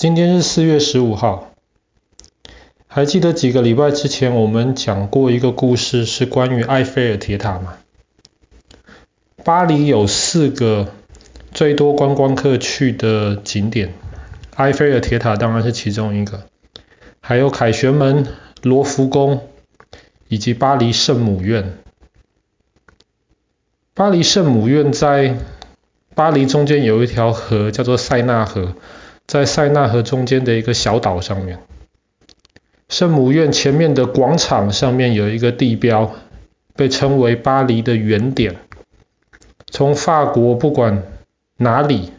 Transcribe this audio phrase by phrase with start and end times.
[0.00, 1.52] 今天是四月十五号，
[2.86, 7.76] 还记得几个礼拜之前我们讲过一个故事，是关于埃菲尔铁塔吗？
[9.44, 10.94] 巴黎有四个
[11.52, 13.92] 最多观光客去的景点，
[14.56, 16.46] 埃菲尔铁塔当然是其中一个，
[17.20, 18.26] 还有凯旋门、
[18.62, 19.48] 罗浮宫
[20.28, 21.76] 以及巴黎圣母院。
[23.92, 25.36] 巴黎圣母院在
[26.14, 28.72] 巴黎中间有一条河，叫做塞纳河。
[29.30, 31.60] 在塞纳河中间的一个小岛上面，
[32.88, 36.16] 圣母院前面的广场上面有一个地标，
[36.74, 38.56] 被称为巴黎的原点。
[39.70, 41.04] 从法国不管
[41.58, 42.10] 哪里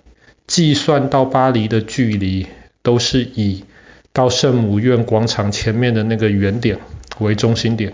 [0.48, 2.48] 计算到巴黎的距离，
[2.82, 3.66] 都是以
[4.14, 6.80] 到圣母院广场前面的那个原点
[7.20, 7.94] 为中心点。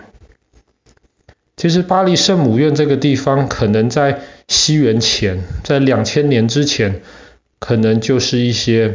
[1.55, 7.01] 其实巴黎圣母院这个地方，可能在西元前，在两千年之前，
[7.57, 8.93] 可能就是一些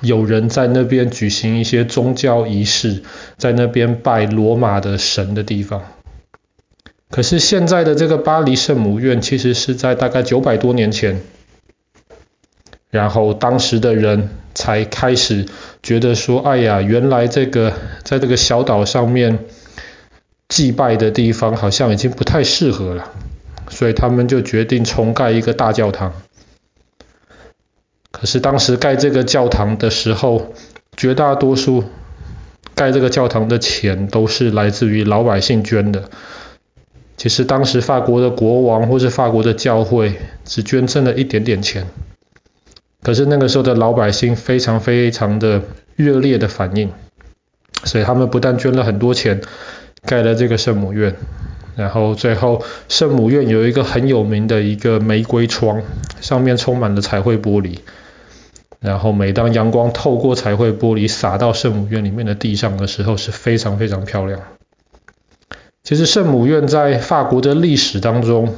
[0.00, 3.02] 有人在那边举行一些宗教仪式，
[3.36, 5.82] 在那边拜罗马的神的地方。
[7.10, 11.20] 可是现在的这个巴黎圣母院，其实是在大概九百多年前，
[12.90, 15.46] 然后当时的人才开始
[15.82, 17.72] 觉得说，哎呀，原来这个
[18.04, 19.40] 在这个小岛上面
[20.48, 23.10] 祭拜的地方好像已经不太适合了，
[23.68, 26.12] 所以他们就决定重盖一个大教堂。
[28.20, 30.52] 可是当时盖这个教堂的时候，
[30.94, 31.84] 绝大多数
[32.74, 36.10] 盖这个教堂的钱都是来自于老百姓捐的。
[37.16, 41.86] 其实当时法国的国王或是法国的教会只捐赠了一点点钱。
[43.02, 45.62] 可是那个时候的老百姓非常非常的
[45.96, 46.90] 热烈的反应，
[47.84, 49.40] 所以他们不但捐了很多钱，
[50.04, 51.16] 盖了这个圣母院。
[51.76, 55.80] 然后最后圣母院有一个很有名的一个玫瑰窗，
[56.20, 57.78] 上面充满了彩绘玻璃。
[58.80, 64.40] 然后每当阳光透过彩绘玻璃洒到圣母院里面的地上的时候，是非常非常漂亮。
[65.82, 68.54] 其实圣母院在法国的历史当中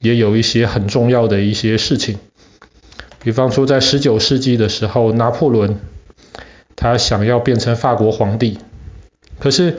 [0.00, 2.18] 也有一些很重要的一些事情，
[3.22, 5.78] 比方说在十九世纪的时候，拿破仑
[6.76, 8.58] 他想要变成法国皇帝，
[9.38, 9.78] 可是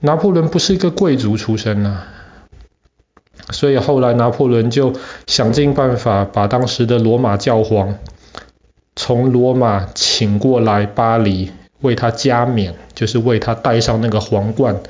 [0.00, 2.02] 拿破仑不是一个贵族出身呐，
[3.50, 4.92] 所以后来拿破仑就
[5.26, 7.96] 想尽办法把当时的罗马教皇。
[9.00, 14.80] 从罗马请过来巴黎，为他加冕，就是为他戴上那个皇冠，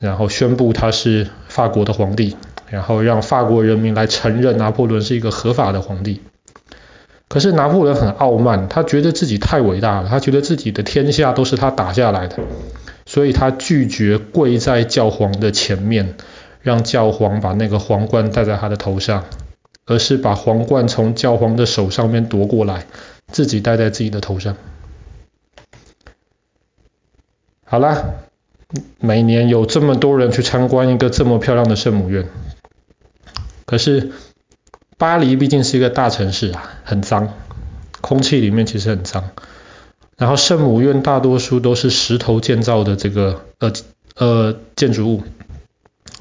[0.00, 2.38] 然后宣布他是法国的皇帝，
[2.70, 6.22] 然后让法国人民来承认拿破仑是一个合法的皇帝。
[7.28, 12.38] 可是拿破仑很傲慢，他觉得自己太伟大了，他觉得自己的天下都是他打下来的，
[13.04, 16.14] 所以他拒绝跪在教皇的前面，
[16.62, 19.24] 让教皇把那个皇冠戴在他的头上，
[19.88, 22.86] 而是把皇冠从教皇的手上面夺过来。
[23.30, 24.56] 自己戴在自己的头上。
[27.62, 28.04] 好啦，
[29.00, 32.26] 每年有这么多人去参观一个这么漂亮的圣母院，
[33.66, 34.12] 可是
[34.96, 37.34] 巴黎毕竟是一个大城市啊，很脏，
[38.00, 39.28] 空气里面其实很脏。
[40.16, 43.70] 然后圣母院大多数都是石头建造的这个呃
[44.16, 45.22] 呃建筑物，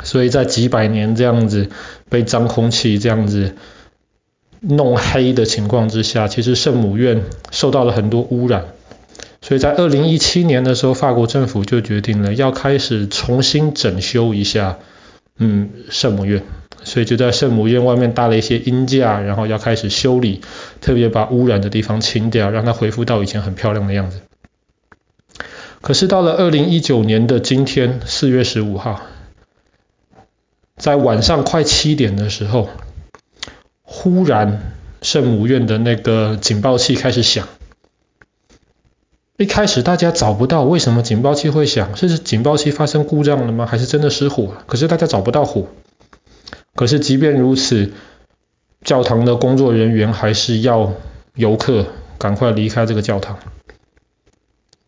[0.08, 1.68] 所以在几百年这样子
[2.10, 3.54] 被脏空气这样子。
[4.60, 8.66] 弄黑的情况之下，其实圣母院受到了很多污染，
[9.40, 14.80] 所以在二零一七年的时候，法国政府就决定了要开始重新整修一下，
[15.38, 16.42] 嗯，圣母院，
[16.84, 20.42] 所以就在圣母院外面搭了一些阴架，然后要开始修理，
[20.82, 24.22] 特别把污染的地方清掉，让它恢复到以前很漂亮的样子。
[25.82, 29.02] 可是到了二零一九年的今天，四月十五号，
[30.88, 32.70] 在晚上快七点的时候。
[33.82, 34.72] 忽然，
[35.02, 37.46] 圣母院的那个警报器开始响。
[39.36, 43.66] 一开始大家找不到为什么警报器会响，是警报器发生故障了吗？
[43.66, 44.54] 还是真的失火？
[44.66, 45.68] 可是大家找不到火。
[46.74, 47.92] 可是即便如此，
[48.82, 50.94] 教堂的工作人员还是要
[51.36, 51.88] 游客
[52.18, 53.40] 赶快离开这个教堂。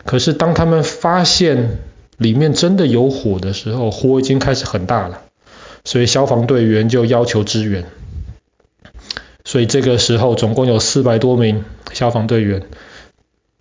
[0.06, 1.80] 可是当他们发现
[2.16, 5.24] 里面真的有火的时候，火已经开始很大了，
[5.90, 7.84] 所以消防队员就要求支援。
[9.44, 12.62] 所以这个时候，总共有四百多名消防队员，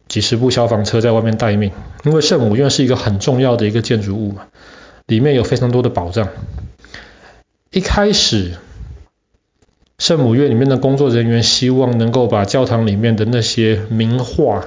[0.08, 1.72] 几十部消防车在外面待命。
[2.04, 4.48] 因为圣母院是一个很重要的一个建筑物嘛，
[5.06, 6.28] 里面有非常多的宝藏。
[7.70, 8.56] 一开始，
[9.96, 14.66] 圣母院里面的工作人员希望能够把教堂里面的那些名画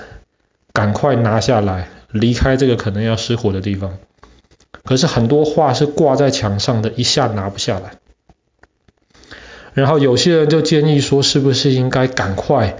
[0.74, 4.00] 赶快拿下来，离开这个可能要失火的地方。
[4.84, 7.94] 可是很多画是挂在墙上的，一下拿不下来。
[9.74, 12.78] 然后有些人就建议说，是不是应该赶快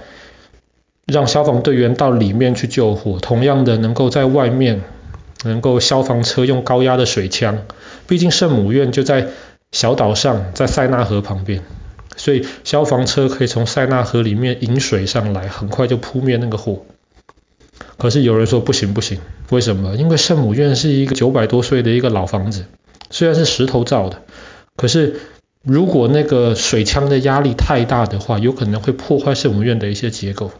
[1.06, 4.82] 让消防队员到里面去救火，同样的能够在外面，
[5.44, 7.62] 能够消防车用高压的水枪，
[8.06, 9.28] 毕竟圣母院就在
[9.70, 11.62] 小岛上，在塞纳河旁边，
[12.16, 16.84] 所以消防车可以从塞纳河里面引水上来，很快就扑灭那个火。
[18.02, 19.20] 可是有人说不行不行，
[19.50, 19.94] 为什么？
[19.94, 22.64] 因为圣母院是一个九百多岁的一个老房子，
[23.10, 24.22] 虽然是石头造的，
[24.74, 25.20] 可是
[25.62, 30.50] 如果那个水枪的压力太大的话，有可能会破坏圣母院的一些结构。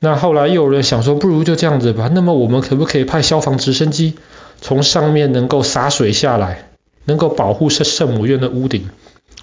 [0.00, 2.10] 那后来又有人想说，不如就这样子吧。
[2.12, 4.14] 那么我们可不可以派消防直升机
[4.60, 6.70] 从上面能够洒水下来，
[7.04, 8.90] 能够保护圣圣母院的屋顶？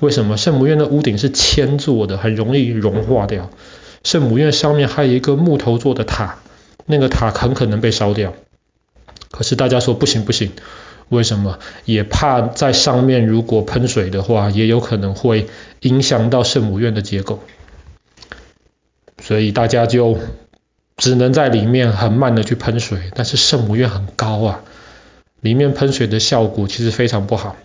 [0.02, 0.36] 为什么？
[0.36, 3.50] 圣母院的屋顶是铅做的，很容易融化掉。
[4.06, 6.38] 圣母院上面还有一个木头做的塔，
[6.86, 8.36] 那个塔很可能被烧掉。
[9.32, 10.52] 可是大家说不行不行，
[11.10, 11.58] 为什么？
[11.86, 15.48] 也怕在上面如果喷水的话，也有可能会
[15.80, 17.40] 影响到圣母院的结构。
[19.20, 20.20] 所以大家就
[20.98, 24.62] 只能在里面很慢的去喷水，但是圣母院很高啊，
[25.42, 27.56] 里面喷水的效果其实非常不好。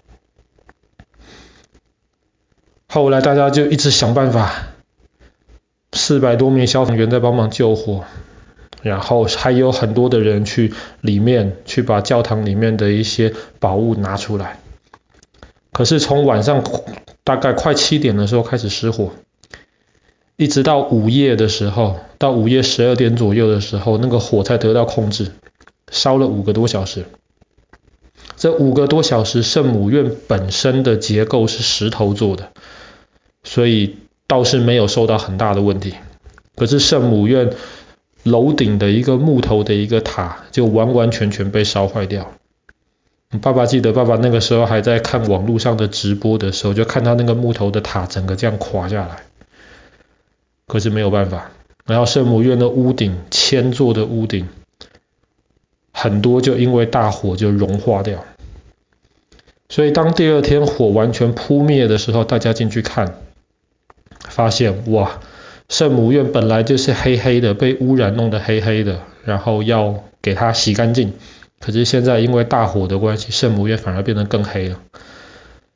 [2.89, 4.70] 后来大家就一直想办法。
[5.93, 8.05] 四百多名消防员在帮忙救火，
[8.81, 14.61] 然后还有很多的人去里面去把教堂里面的一些宝物拿出来。
[15.73, 16.63] 可是从晚上
[17.25, 19.11] 大概快七点的时候开始失火，
[20.37, 25.33] 一直到午夜的时候，到午夜十二点左右的时候，那个火才得到控制，
[25.91, 27.05] 烧了五个多小时。
[28.37, 32.53] 这五个多小时，圣母院本身的结构是石头做的，
[33.43, 33.97] 所以。
[34.31, 35.95] 倒是没有受到很大的问题，
[36.55, 37.51] 可是圣母院
[38.23, 42.31] 楼顶的一个木头的一个塔就完完全全被烧坏掉。
[43.43, 49.25] 爸爸记得，爸爸那个时候还在看网络上的直播的时候，就看到那个木头的塔整个这样垮下来。
[50.69, 51.51] 可是没有办法，
[51.85, 54.49] 然后圣母院的屋顶，铅做的屋顶，
[55.93, 58.25] 很多就因为大火就融化掉。
[59.69, 63.17] 所以当第二天火完全扑灭的时候，大家进去看。
[64.31, 65.21] 发现哇，
[65.69, 71.13] 圣母院本来就是黑黑的，被污染弄得黑黑的，然后要给它洗干净。
[71.61, 74.79] 可是现在因为大火的关系，圣母院反而变得更黑了。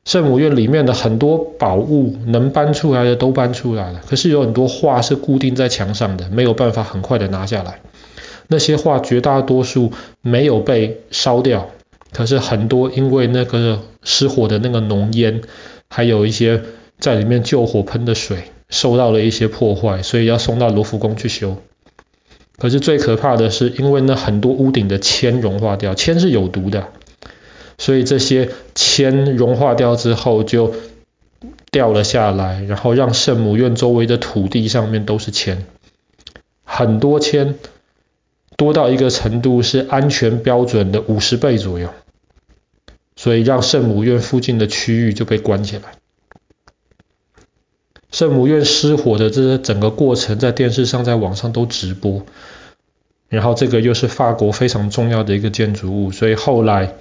[0.06, 7.80] 圣母院里面的很多宝物能搬出来的都搬出来了，可是有很多画是固定在墙上的，没有办法很快的拿下来。
[8.48, 11.70] 那些画绝大多数没有被烧掉，
[12.12, 15.40] 可是很多因为那个失火的那个浓烟，
[15.88, 16.62] 还有一些
[17.04, 18.44] 在里面救火喷的水。
[18.70, 21.58] 受到了一些破坏，所以要送到卢浮宫去修。
[22.56, 26.88] 可是最可怕的是，因为那很多屋顶的铅融化掉，铅是有毒的，
[27.78, 30.74] 所以这些铅融化掉之后就
[31.70, 35.66] 掉了下来，然后让圣母院周围的土地上面都是铅，
[36.64, 37.56] 很多铅，
[38.56, 41.90] 多到一个程度是安全标准的五十倍左右，
[43.14, 45.82] 所以让圣母院附近的区域就被关起来。
[48.14, 52.24] 圣母院失火的这整个过程，在电视上、在网上都直播。
[53.28, 56.94] 然后这个又是法国非常重要的一个建筑物，所以后来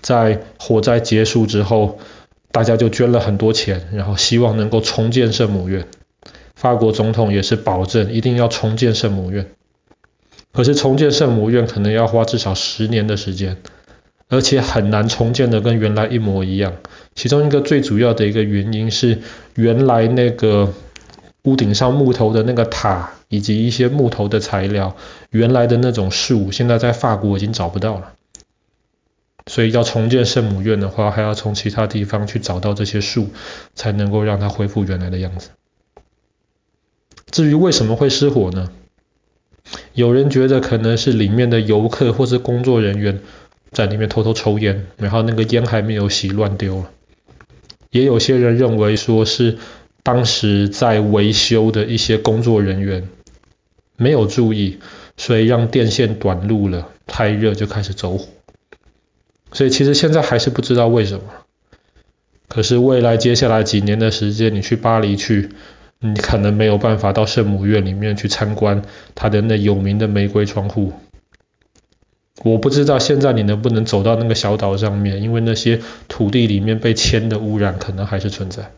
[0.00, 2.00] 在火灾结束之后，
[2.50, 5.86] 大家就捐了很多钱，然后希望能够重建圣母院。
[6.56, 9.46] 法国总统也是保证一定要重建圣母院。
[10.52, 13.58] 可是重建圣母院可能要花至少十年的时间。
[14.28, 16.72] 而且很难重建的跟原来一模一样，
[17.14, 19.20] 其中一个最主要的一个原因是，
[19.54, 20.74] 原来那个
[21.44, 24.96] 屋顶上木头的那个塔，以及一些木头的材料，
[25.30, 28.14] 原来的那种树，现在在法国已经找不到了。
[29.46, 33.28] 所以要重建圣母院的话，还要从其他地方去找到这些树，
[33.76, 35.50] 才能够让它恢复原来的样子。
[37.30, 38.72] 至于为什么会失火呢？
[39.94, 43.20] 有人觉得可能是里面的游客或是工作人员。
[43.72, 46.90] 在里面偷偷抽烟，然后那个烟还没有洗，乱丢了。
[47.90, 49.58] 也有些人认为说是
[50.02, 53.08] 当时在维修的一些工作人员
[53.96, 54.78] 没有注意，
[55.16, 58.28] 所以让电线短路了，太热就开始走火。
[59.52, 61.24] 所以其实现在还是不知道为什么。
[62.48, 65.48] 可是未来接下来几年的时间，你去巴黎去，
[66.00, 68.82] 你可能没有办法到圣母院里面去参观
[69.14, 70.92] 它的那有名的玫瑰窗户。
[72.44, 78.72] 我不知道现在你能不能走到那个小岛上面，因为那些土地里面被铅的污染可能还是存在。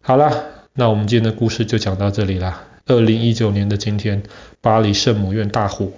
[0.00, 0.32] 好啦，
[0.74, 2.64] 那我们今天的故事就讲到这里啦。
[2.86, 4.22] 二零一九年的今天，
[4.60, 5.90] 巴黎圣母院大火。